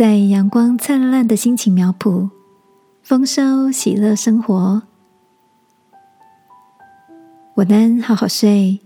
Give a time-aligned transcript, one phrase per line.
[0.00, 2.30] 在阳光灿烂的心情苗圃，
[3.02, 4.80] 丰收喜乐生活。
[7.56, 8.80] 晚安，好好睡，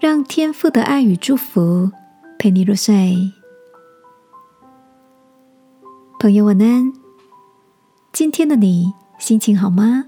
[0.00, 1.92] 让天父的爱与祝福
[2.38, 3.30] 陪你入睡。
[6.18, 6.90] 朋友，晚安。
[8.10, 10.06] 今天的你心情好吗？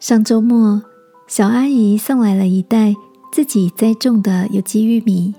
[0.00, 0.82] 上周末，
[1.26, 2.94] 小阿姨送来了一袋
[3.30, 5.34] 自己栽种的有机玉米。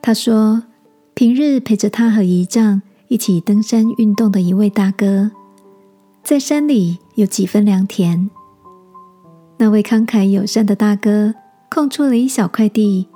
[0.00, 0.62] 她说。
[1.14, 5.30] 平日陪着他和姨丈一起登山运动的一位大哥，
[6.24, 8.28] 在山里有几分良田。
[9.58, 11.32] 那位慷慨友善的大哥
[11.70, 13.06] 空出了一小块地，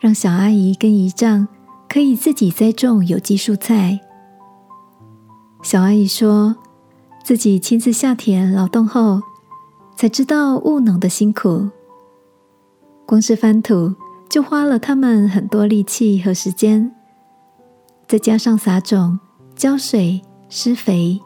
[0.00, 1.46] 让小阿姨跟姨丈
[1.88, 4.00] 可以自己栽种有机蔬菜。
[5.62, 6.56] 小阿姨说，
[7.22, 9.22] 自己亲自下田劳动后，
[9.94, 11.68] 才知道务农的辛苦。
[13.06, 13.94] 光是翻土
[14.28, 16.92] 就花了他们很多力气和时间。
[18.10, 19.20] 再加上撒种、
[19.54, 21.20] 浇水、施肥，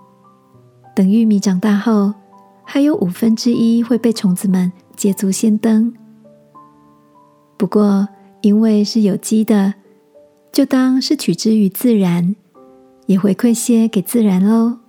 [0.94, 2.12] 等玉米长大后，
[2.62, 5.94] 还有五分之一会被虫子们捷足先登。
[7.56, 8.06] 不过，
[8.42, 9.72] 因为是有机的，
[10.52, 12.36] 就当是取之于自然，
[13.06, 14.80] 也回馈些给自然喽。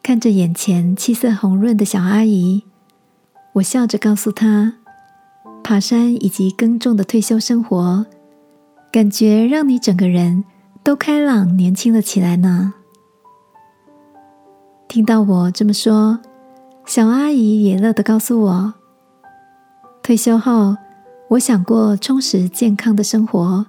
[0.00, 2.62] 看着眼前气色红润的小阿姨，
[3.54, 4.74] 我笑着告诉她，
[5.64, 8.06] 爬山以及耕种的退休生活。
[8.94, 10.44] 感觉让你整个人
[10.84, 12.74] 都开朗、年轻了起来呢。
[14.86, 16.20] 听到我这么说，
[16.86, 18.74] 小阿姨也乐得告诉我：
[20.00, 20.76] 退休后，
[21.30, 23.66] 我想过充实健康的生活，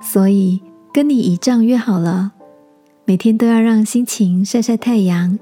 [0.00, 2.30] 所以跟你姨丈约好了，
[3.04, 5.40] 每天都要让心情晒晒太阳，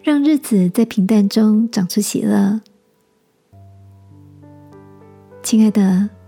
[0.00, 2.60] 让日子在平淡中长出喜乐。
[5.42, 6.21] 亲爱的。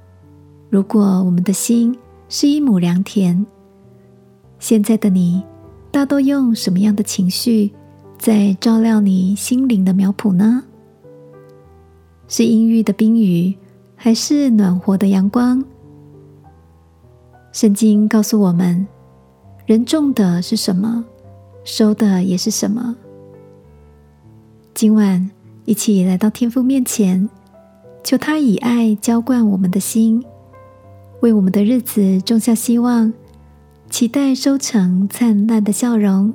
[0.74, 1.96] 如果我们的心
[2.28, 3.46] 是一亩良田，
[4.58, 5.40] 现在的你
[5.92, 7.72] 大多用什么样的情绪
[8.18, 10.64] 在照料你心灵的苗圃呢？
[12.26, 13.56] 是阴郁的冰雨，
[13.94, 15.64] 还是暖和的阳光？
[17.52, 18.84] 圣经告诉我们，
[19.66, 21.04] 人种的是什么，
[21.62, 22.96] 收的也是什么。
[24.74, 25.30] 今晚
[25.66, 27.30] 一起来到天父面前，
[28.02, 30.20] 求他以爱浇灌我们的心。
[31.24, 33.10] 为我们的日子种下希望，
[33.88, 36.30] 期待收成灿烂的笑容。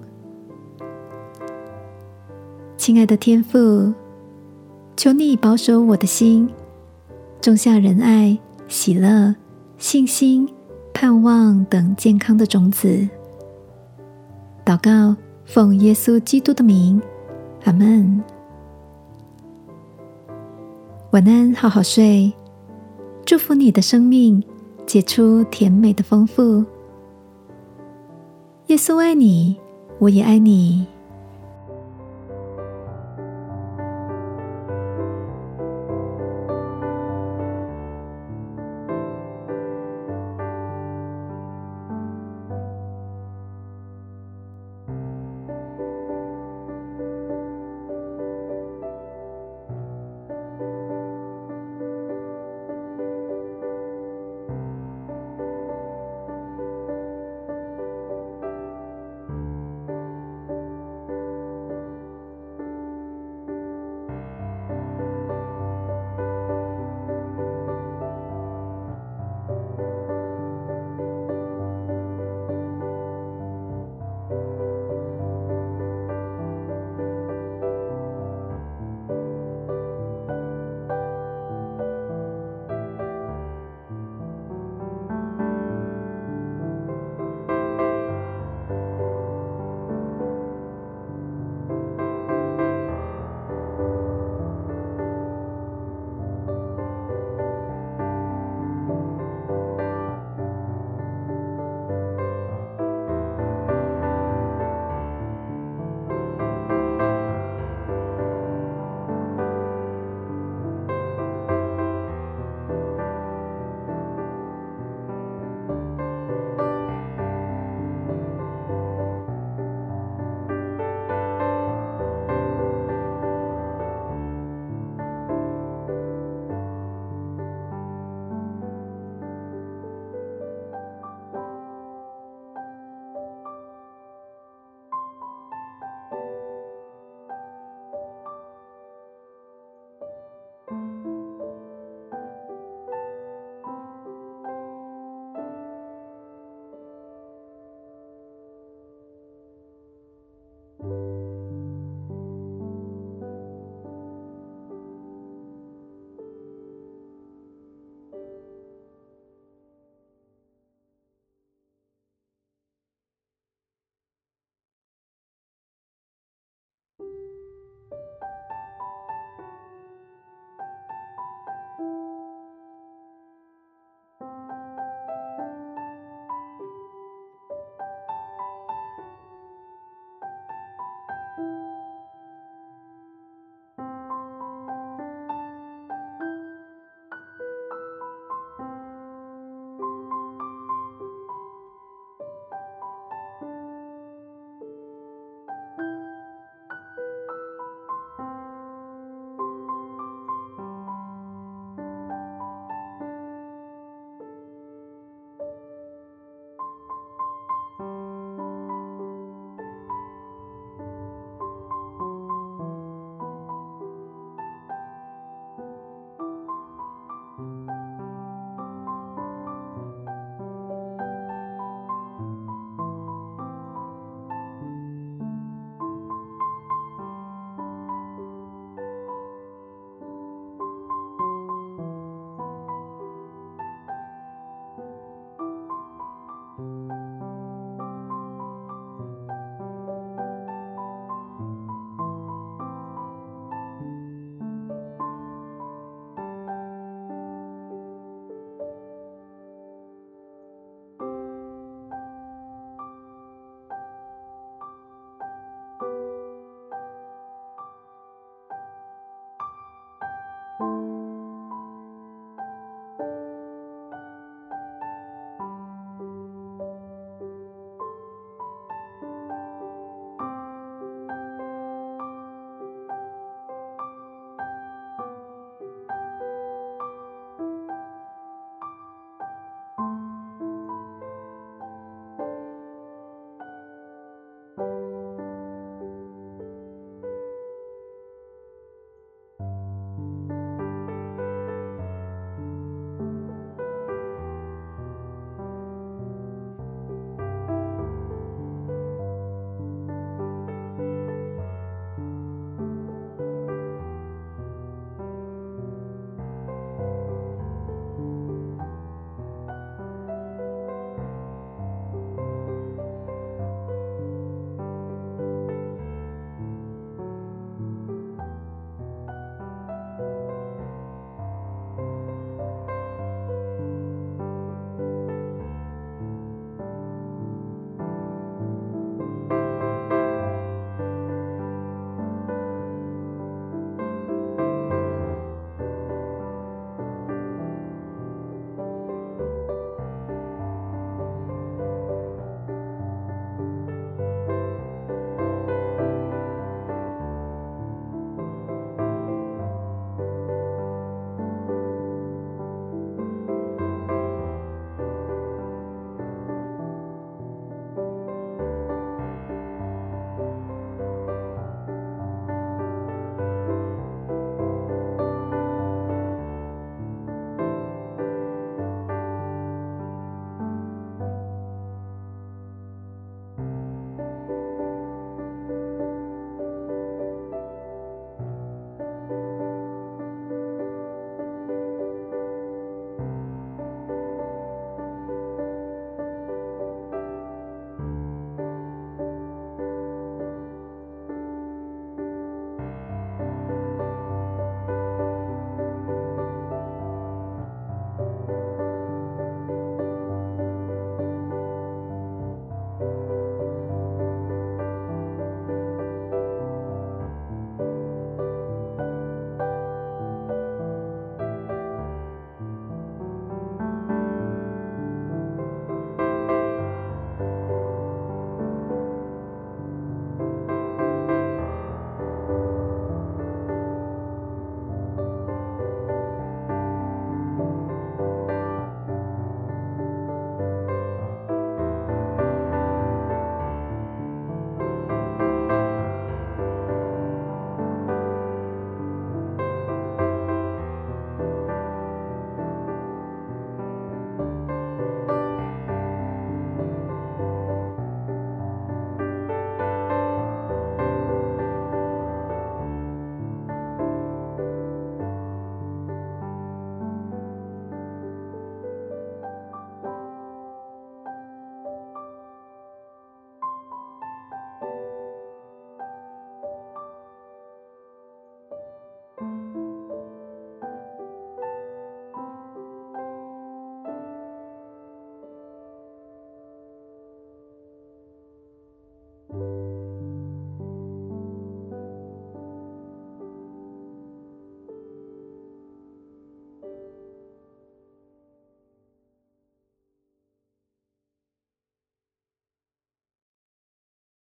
[2.76, 3.94] 亲爱的天父，
[4.98, 6.50] 求你保守我的心，
[7.40, 8.36] 种下仁爱、
[8.68, 9.36] 喜乐、
[9.78, 10.50] 信心、
[10.92, 13.08] 盼望等健康的种子。
[14.66, 17.00] 祷告，奉耶稣基督的名，
[17.66, 18.24] 阿门。
[21.12, 22.34] 晚安，好好睡。
[23.24, 24.44] 祝福你的生命。
[24.90, 26.66] 写出甜美的丰富。
[28.66, 29.56] 耶稣爱你，
[30.00, 30.84] 我也爱你。